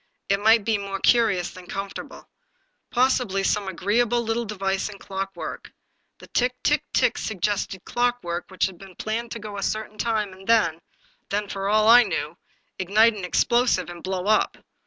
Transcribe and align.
It 0.29 0.39
might 0.39 0.65
be 0.65 0.79
more 0.79 0.99
curious 0.99 1.51
than 1.51 1.67
comfortable. 1.67 2.27
Possibly 2.89 3.43
some 3.43 3.67
agreeable 3.67 4.23
little 4.23 4.45
device 4.45 4.89
in 4.89 4.97
clockwork. 4.97 5.71
The 6.17 6.25
tick, 6.25 6.55
tick, 6.63 6.83
tick 6.91 7.19
suggested 7.19 7.85
clockwork 7.85 8.49
which 8.49 8.65
had 8.65 8.79
been 8.79 8.95
planned 8.95 9.29
to 9.33 9.37
go 9.39 9.57
a 9.59 9.61
certain 9.61 9.99
time, 9.99 10.33
and 10.33 10.47
then— 10.47 10.81
then, 11.29 11.47
for 11.49 11.69
all 11.69 11.87
I 11.87 12.01
knew, 12.01 12.35
ignite 12.79 13.13
an 13.13 13.23
explosive, 13.23 13.91
and— 13.91 14.01
blow 14.03 14.25
up. 14.25 14.57